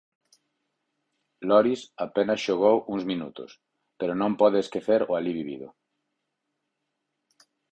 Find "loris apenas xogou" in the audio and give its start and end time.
1.51-2.77